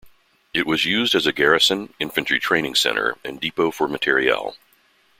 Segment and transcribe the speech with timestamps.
[0.51, 4.55] It was used as a garrison, infantry training center, and depot for materiel.